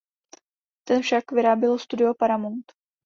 [0.83, 2.73] Ten však vyrábělo studio Paramount.